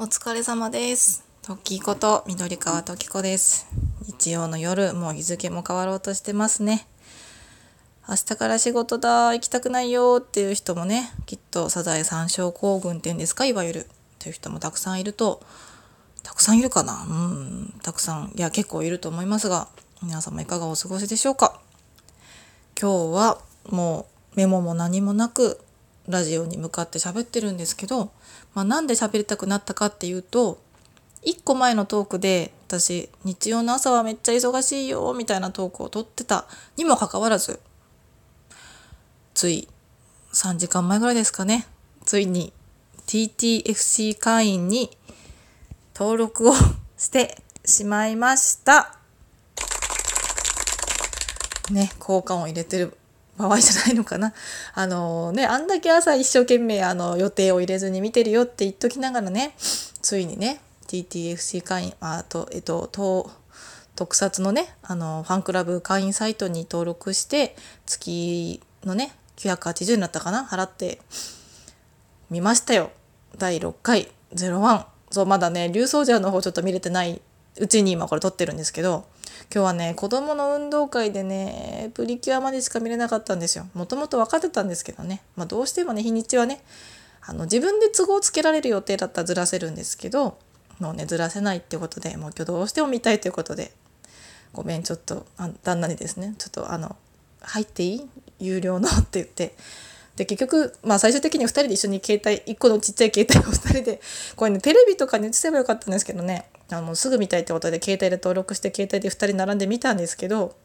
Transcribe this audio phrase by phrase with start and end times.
[0.00, 1.24] お疲れ様です。
[1.42, 3.66] トッキーこと緑川トキコです。
[4.06, 6.86] 日曜の夜、もう日付も変わろうとしてますね。
[8.08, 13.78] 明日から仕事だ、行きたくないよっていう人もね、きっとサザエ三症候群っていうんですか、いわゆる。
[13.80, 13.86] っ
[14.20, 15.42] ていう人もたくさんいると、
[16.22, 17.04] たくさんいるかな？
[17.04, 19.66] うん、たくさん、いや結構いると思いますが、
[20.00, 21.60] 皆様いかがお過ごしでしょうか？
[22.80, 25.60] 今日はもうメモも何もなく
[26.08, 28.10] ラジオに向かって喋ってるんですけど、
[28.54, 30.58] まあ、なんで喋りたくなったかっていうと
[31.24, 37.60] 1個前のトークで私日曜の朝はめっちゃ忙しいよみたいなトークを撮ってたにもかかわらず
[39.34, 39.68] つい
[40.32, 41.66] 3時間前ぐらいですかね
[42.04, 42.52] ついに
[43.06, 44.90] TTFC 会員に
[45.94, 46.54] 登録を
[46.96, 48.98] してしまいました。
[51.70, 52.96] ね、効果音入れてる
[53.38, 54.34] 場合じゃないのかな。
[54.74, 59.54] あのね、あんだけ朝一生懸命あの予定を入れずに見てるよって言っときながらね、
[60.02, 63.30] ついにね、TTFC 会員、あと、えっと、と
[63.94, 71.00] 特撮のね、あの、ファンクラブ会員サイトに登録して、月のね、980になったかな払って
[72.30, 72.90] 見ましたよ。
[73.38, 74.86] 第6回01。
[75.10, 77.20] そう、まだね、竜奏者の方ちょっと見れてない
[77.58, 79.04] うちに今これ撮ってるんですけど、
[79.50, 83.66] 今日はね、子供の運動会でね、プリキュアまでしか見れなかったんですよ。
[83.72, 85.22] もともと分かってたんですけどね。
[85.36, 86.60] まあどうしてもね、日にちはね、
[87.22, 90.36] あの自分で都合つけられる予定だったらずらせるんですけど、
[90.80, 93.72] もうね、ずらせないってことで、もう今日どうしても見たいということで、
[94.52, 96.96] ごめん、ちょっと、あ旦那にですね、ちょっとあの、
[97.40, 98.08] 入っていい？
[98.40, 98.88] 有料の？
[98.88, 99.54] って言って、
[100.18, 104.00] で結局、まあ、最終的に2人で一緒に携帯1個のちっちゃい携帯を2人で
[104.34, 110.56] これねテレビとかに映せばよかったんですけどねあのすぐ見たいってことで携帯で登録して携帯で2人並んで見たんですけど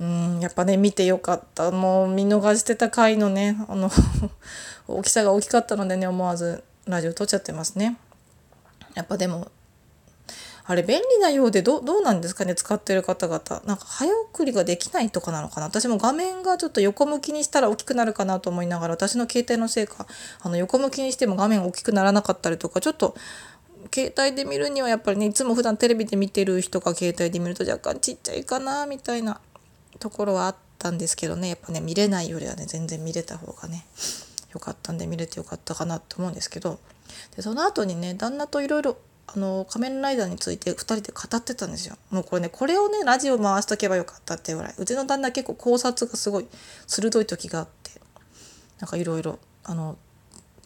[0.00, 3.88] うんやっぱね見てよかったもう見逃してた回のねあの
[4.88, 7.96] 大きさが大きかったのでね思わずラジオ撮っちゃってますね。
[8.94, 9.48] やっぱでも
[10.66, 13.62] あれ便利なようでどうなんですかね使ってる方々。
[13.66, 15.66] なんか早送りができないとかなのかな。
[15.66, 20.06] 私も画面がちょっと横向きにしたら大きくなるかなと思いながら私の携帯のせいか
[20.40, 23.14] あの横向きにしても画面大きくならなかったりとかちょっと
[23.92, 29.40] 携帯で見るにはやっぱりねいつも普段テレビで見てる人が携帯で見ると若干ちっちゃいかなみたいな
[29.98, 31.48] ところはあったんですけどね。
[31.48, 33.84] やっぱね見れないよりはね全然見れた方がね
[34.54, 36.78] よかったんで見れてよかったかなと思うんですけど。
[37.36, 38.96] でその後にね旦那といろいろ
[39.26, 41.96] あの仮面ライダーについて2人で語ってたんですよ。
[42.10, 44.74] もうこれねこれをねラジオ回しとけばよかったっていうぐらい。
[44.78, 46.46] うちの旦那結構考察がすごい
[46.86, 47.90] 鋭い時があって。
[48.80, 49.96] なんかいろいろあの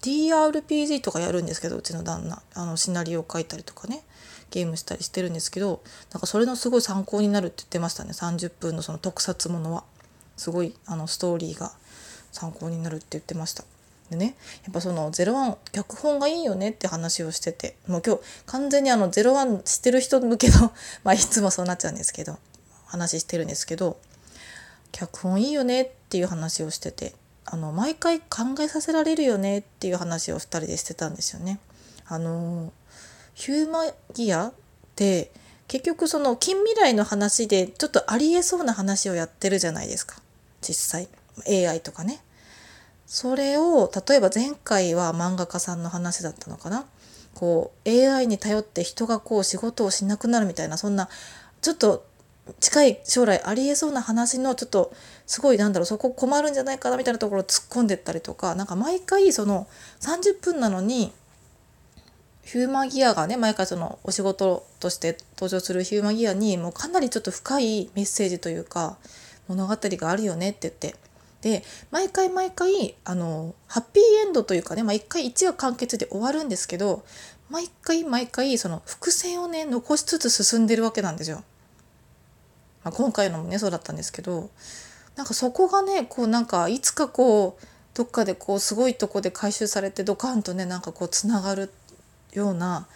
[0.00, 2.42] TRPG とかやるんですけどうちの旦那。
[2.54, 4.02] あのシナリオを書いたりとかね。
[4.50, 8.10] ゲームしたりしてるんですけどなんかそれのすごい参考になるって言ってましたね。
[8.12, 9.84] 30分のその特撮ものは。
[10.38, 11.72] すごいあのストーリーが
[12.32, 13.64] 参考になるって言ってました。
[14.10, 20.72] でねやっぱその「ゼロワン脚本がいいよねって話をしててもう今日完全にあの「ゼロワン知ってる人向けの
[21.04, 22.38] まあいつもそうなっちゃうんですけど
[22.86, 23.98] 話してるんですけど
[24.92, 27.14] 脚本いいよねっていう話をしてて
[27.44, 31.58] あの毎回考えさせられるよねっていう話を2人でしてたんですよね。
[32.06, 32.72] あの
[33.34, 34.52] ヒューマギアっ
[34.96, 35.30] て
[35.68, 40.20] 結局その近未来の話でちょっとありえそうな話をやってるじゃないですか
[40.62, 41.08] 実
[41.46, 42.20] 際 AI とかね。
[43.08, 46.84] それを例えば前回は漫画家さんの話だったのかな？
[47.34, 51.08] こう AI に頼って人がこう仕事をしなくなるみたいなそんな
[51.62, 52.04] ちょっと
[52.60, 54.92] 近い将来ありえそうな話のちょっと
[55.26, 59.66] すごいなんだろうそこ困るんじゃないかなみたいなところを突っ込んでったりとかなんか毎回その
[60.00, 61.12] 30分なのに
[62.42, 68.98] ヒューマンギアがね毎回そのお仕事として登場するヒューマンギアにもうかなりちょっと深いメッセージというか
[69.48, 70.94] 物語があるよねって言って
[71.40, 77.04] で毎回毎回あのハッピーエンドというかね、まあ、1回1話完結で終わるんですけど
[77.48, 81.42] 毎回毎回その伏線をね残しつつ進んでるわけなんですよ。
[82.84, 84.50] まあ、今回のもねそうだったんですけど
[85.16, 91.72] なんかそこがねこうなんかいつかこうどっかでこうすごいとこで回収されてドカンとねなんかこうつながる
[92.32, 92.86] ような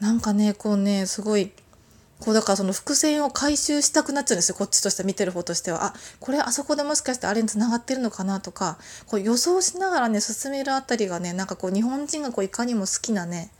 [0.00, 1.52] なんかねこうねすごい
[2.20, 4.54] こうだからその伏線を回収したくなっちゃうんですよ。
[4.54, 5.84] こっちとして見てる方としては。
[5.86, 8.78] あこれあそこでもしかしてあれにつながってるのかなとか。
[9.06, 13.50] こう予想しながらね進めるあたりがねなんかこう日本人がこういかにも好きなね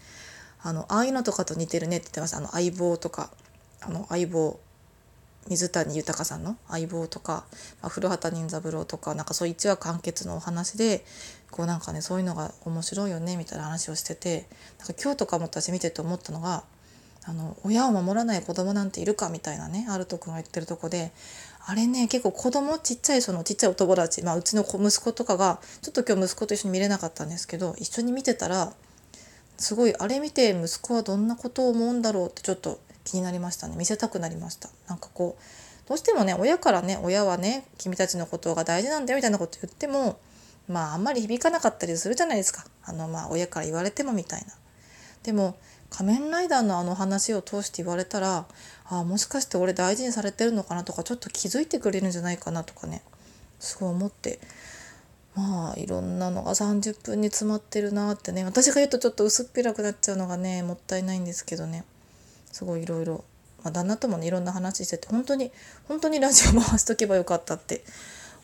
[0.62, 3.30] あのああいうのとかと似てるねって言ってましたあの相棒とか
[3.80, 4.60] あの相棒
[5.48, 6.56] 水谷豊さんの？
[6.68, 7.44] 相棒とか、
[7.80, 11.02] まあ、古畑任三郎とかなんかそう一話完結のお話で
[11.50, 14.46] こうなんかねそういうのが面白いよねみたいな話をしてて
[14.78, 16.62] なんか今日とかも私見てて思ったのが
[17.24, 21.12] あの親を守らない子供なんているかみたいなねアルト君が言ってるとこで
[21.66, 28.72] あれね結構子供ちっちゃいそのちっちゃいお友達、まあ、うちの息子とかがちょっと今日息子と一緒に見れなかったんですけど一緒に見てたら
[29.58, 33.76] すごいあれ見て息子はどんなことを思うんだろうってちょっと気になりましたね。
[33.76, 34.70] 見せたくなりました。
[34.88, 40.18] なんかこうどうしてもね親からね親はね君たちのことが大事なんだよみたいなこと言っても
[40.68, 42.64] まああんまり響かなかったりするじゃないですか。
[42.84, 44.54] あのまあ親から言われてもみたいな。
[45.22, 45.58] でも
[45.90, 48.46] 仮面ライダーのあの話を通して言われたら
[48.86, 53.02] あもしかして俺大事にされてるのかなとかちょっと気づいてくれるんじゃないかなとかね
[53.58, 54.38] すごい思って
[55.34, 61.84] まあいろんなのが30分に詰まってるなってね私が言うとちょっと薄っぺらくなっちゃうのがねもったいないんですけどね
[62.52, 63.24] すごいいろいろ、
[63.62, 65.52] まあ、旦那ともねいろんな話してて本当に
[65.86, 67.84] 本当にラジオ回しとけばよかったって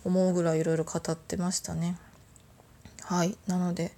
[0.05, 1.97] 思うぐらいいろいろ語ってましたね。
[3.03, 3.93] はいなので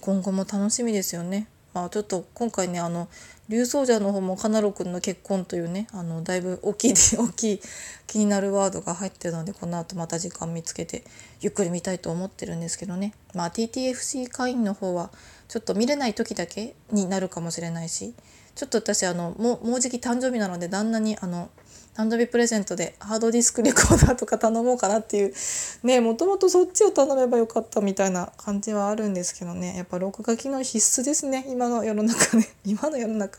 [0.00, 1.46] 今後も楽しみですよね。
[1.72, 3.08] まあ、ちょっと今回ねあの
[3.48, 7.60] 竜奏者の方もカナロ君の結婚というねあのだいぶ大きい 大きい
[8.06, 11.04] 気になるワードが入ってるのでこの後また時間見つけて
[11.40, 13.12] ゆっくり見たいと思ってるんですけどね。
[13.34, 15.10] まあ TTFC 会員の方は
[15.48, 18.14] ちょっと見れない時だけになるかもしれないし
[18.54, 21.50] ちょっと私あのもうもうじき誕生日なので旦那にあの
[21.96, 25.34] 誕生日プレゼントでハードディスクレコーダーとか頼もうかなっていう。
[25.82, 29.76] ねもともとそっちを頼めばよかったみたいな感じはあるんですけどね。
[29.76, 31.44] やっぱ録画機能必須ですね。
[31.48, 32.48] 今の世の中ね。
[32.64, 33.38] 今の世の中。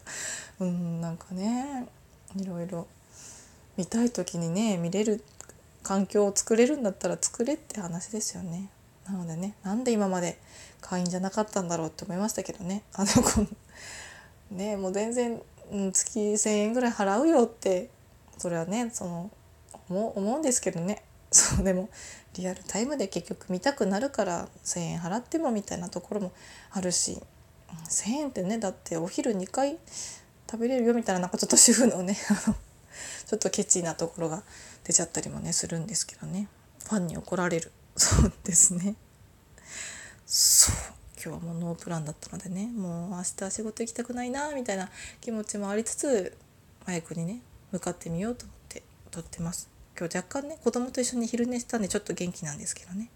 [0.59, 1.87] うんなんかね。
[2.35, 2.87] いろいろ。
[3.77, 5.23] 見たい時にね見れる
[5.81, 8.69] 環境を作れるんだったら作れって話ですよね。
[9.05, 10.37] なのでねなんで今まで
[10.81, 12.83] 会員じゃなかったんだろうって思いましたけどね。
[12.93, 13.47] あの子。
[14.51, 17.89] ねもう全然、うん、月1,000円ぐらい払うよって
[18.41, 19.31] それはねその
[19.87, 21.03] 思うんですけどね。
[21.31, 21.89] そうでも
[22.33, 26.31] リアルタイムで結局見たくなるから1,000円払ってもみたいなところも
[26.71, 27.21] あるし
[27.69, 29.77] 1,000円ってねだってお昼2回
[30.49, 32.17] 食べれるよみたいななんかちょっと主婦のね
[33.27, 34.43] ちょっとケチなところが
[34.83, 36.47] 出ちゃったりもねするんですけどね。
[36.83, 37.71] ファンに怒られる。
[37.95, 38.95] そうですね。
[40.25, 40.75] そう
[41.23, 44.89] 今日はもうノープランだったのでねもう明日仕事行きたくないなみたいな
[45.21, 46.35] 気持ちもありつつ
[46.87, 49.69] マイクにね向かってみようと思って撮ってます。
[49.97, 53.09] 今日若干ね子供と一緒に昼寝したんでちょっと元気なんですけどね。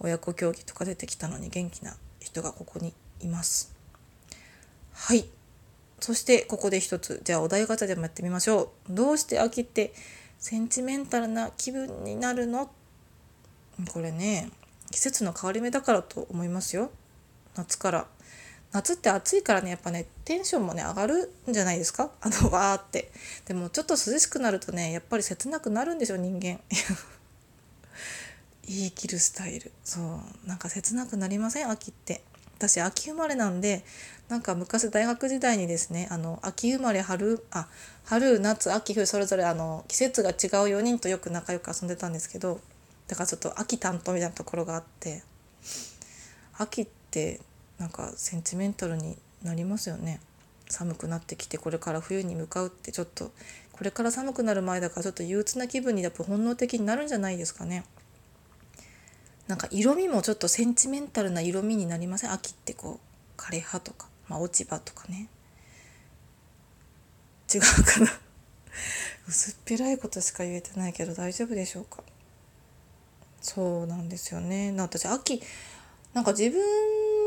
[0.00, 3.74] 親子競技とか出てきたのに元気な人がここにいます。
[4.92, 5.26] はい。
[6.00, 8.92] そしてここで一つじゃあお題ガチャでもやってみましょう。
[8.92, 9.94] どうして秋って
[10.38, 12.70] センチメンタルな気分になるの？
[13.92, 14.50] これね
[14.90, 16.90] 季節の変わり目だからと思いますよ。
[17.54, 18.06] 夏から。
[18.72, 22.10] 夏って暑いからねやっぱねテンションもね上がるんじゃないですか？
[22.20, 23.10] あのわーって。
[23.46, 26.60] でもちょっと涼しくなるとねやっぱり切なくなるんでしょ人間。
[28.68, 29.72] 言い切るスタイル。
[29.84, 30.48] そう。
[30.48, 31.70] なんか切なくなりません？
[31.70, 32.22] 秋って。
[32.58, 33.84] 私秋生まれなんで
[34.30, 37.68] なんか昔大学時代にですねあの秋生まれ春あ
[38.04, 40.34] 春夏秋冬それぞれあの季節が違う
[40.78, 42.58] 4人とよく仲良く遊んでたんですけど
[43.08, 45.22] だからちょっと秋担当みたいなところがあって
[46.56, 47.42] 秋って
[47.78, 50.20] なんかセンチメンタルになりますよね。
[50.68, 53.30] 寒くなってきてこれから冬に向かうってちょっと
[53.72, 57.84] これから寒くなる前だからちょっと憂鬱な気分にやっぱ本能的になるんじゃないですかね。
[59.46, 62.32] なんか色味もちょっとセンチメンタルな色味になりません？
[62.32, 62.98] 秋ってこ
[63.38, 65.28] う枯葉とか、まあ、落ち葉とかね。
[67.54, 68.10] 違うかな。
[69.28, 72.02] 薄っぺらいことしか言えてないけど大丈夫でしょうか？
[73.40, 74.74] そうなんですよね。
[74.76, 75.40] 私秋
[76.12, 76.60] なんか自分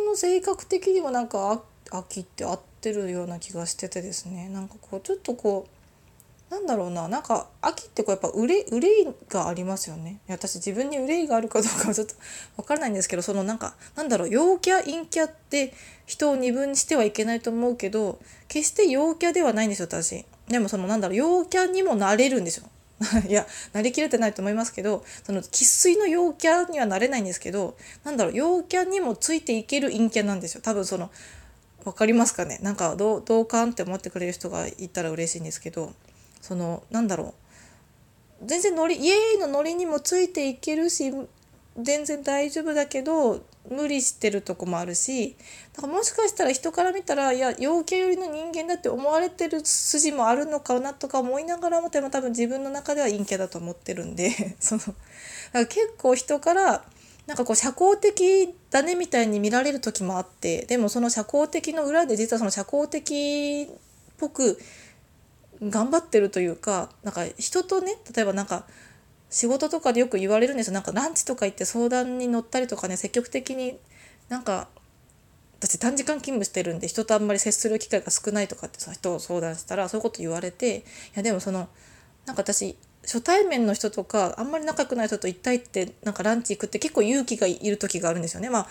[0.10, 1.62] の性格的にもなんか
[1.92, 4.50] 秋って合ってるような気がしててですね。
[4.50, 7.07] なんかこうちょっとこうなんだろうな。
[7.07, 10.19] なんか秋ってこうやっぱ憂い憂いがありますよね。
[10.28, 12.16] 私自分に憂いがあるかどうかはちょっと
[12.57, 15.74] 分からないんですけどそのなんかなんだろう陽キャ陰キャって
[16.06, 20.26] 人を二分にしてはいけないと思うけど決して陽キャではないんですよ私。
[20.48, 22.68] でもそのなんだろう陽キャにもなれるんですよ。
[23.28, 30.62] いやなりきれてないと思いますけどその生粋の陽キャにはなれないんですけどなんだろう陽キャにもついていける陰キャなんですよ。
[30.62, 31.10] 多分その
[31.86, 32.60] 分かりますかね？
[32.62, 35.94] なんか同感って思ってくれる人がいたら嬉しいんですけど
[36.42, 37.34] そのなんだろ
[38.44, 38.46] う。
[38.46, 41.12] 全然ノリイエーイのノリにもついていけるし
[41.78, 45.35] 全然大丈夫だけど無理してるとこもあるし
[45.75, 54.94] だからもしかしたら人から見たらいや陽キャ寄りの人間だって思われてる筋もあるのかなとか思いながらもでも多分自分の中では陰キャだと思ってるんで そのだか
[55.54, 56.85] ら結構人から
[57.28, 63.75] なんかこう社交的だねみたいに見られる時もあってでもその社交的の裏で実はその社交的っ
[64.18, 64.59] ぽく
[65.61, 68.66] 頑張ってるというかなんか人とね例えばなんか
[69.30, 73.78] 仕事とかでよく言われるんですよなんかランチとか行って相談に乗ったりとかね積極的に
[74.28, 74.68] なんか
[75.59, 80.83] 私短時間勤務してるんで人とあんまり接する機会が少ないとかってさ人を相談したらそういうこと言われてい
[81.16, 81.68] やでもその
[82.26, 88.50] なんか私初対面の人とかあんまり仲良くない人と一対ってなんかランチ行くって結構勇気がいる時があるんですよね。
[88.50, 88.68] まあ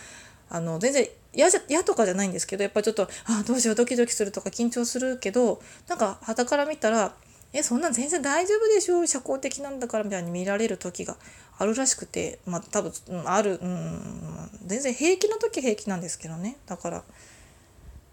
[0.51, 7.15] あの全然嫌じゃ嫌とかじゃないんですけどやっぱちょっとあどうしようドキドキするとか緊張するけどなんか傍から見たら
[7.53, 9.07] えそんなん全然大丈夫でしょ？
[9.07, 11.17] 社交的なんだからみたいに見られる時が
[11.59, 12.39] あるらしくて。
[12.47, 12.93] まあ多分、
[13.25, 16.57] ある、うん、全然平気な時平気なんですけどね。
[16.67, 17.05] だから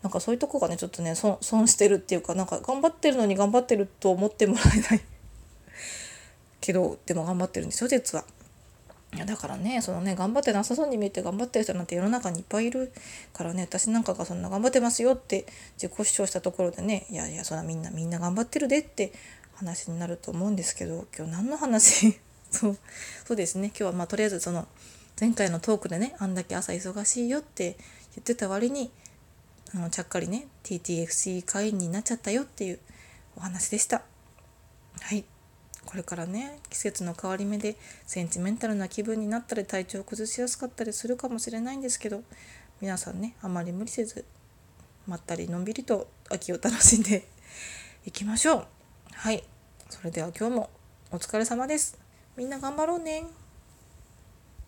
[0.02, 5.02] なんかそういうとこがねちょっとね損損してるっていうかなんか頑張ってるのに頑張ってると思ってもらえない。
[6.62, 8.24] けどでも頑張ってるんですよ実は。
[9.16, 12.92] いやだからねそのね頑張ってなさそうに見えて頑張ってる人なんて世の中にいっぱいいる
[13.34, 15.46] からね私なんかがそんな頑張ってますよって
[15.82, 19.14] 自己主張したところでねいやいやそんなみんなみんな頑張ってるでって
[19.56, 22.20] 話になると思うんですけど今日何の話？
[22.52, 22.78] そう
[23.26, 23.68] そうですね。
[23.68, 24.68] 今日はまあとりあえずその
[25.20, 27.78] 前回のトークでねあんだけ朝忙しいよって
[28.16, 28.92] 言ってた割に
[29.74, 32.80] あのちゃっかりね TTFC 会員になっちゃったよっていう
[33.38, 34.04] お話でした。
[35.02, 35.26] はい。
[35.86, 37.76] これからね季節の変わり目で
[38.06, 42.22] センチメンタルな気分になったり体調を崩しやすかったりするかもしれないんですけど
[42.82, 44.26] 皆さんねあまり無理せず
[45.08, 47.28] まったりのんびりと秋を楽しんで
[48.06, 48.66] いきましょう。
[49.14, 49.44] はい。
[49.90, 50.70] それでは今日も
[51.12, 51.98] お疲れ様です。
[52.36, 53.45] みんな頑張ろうね。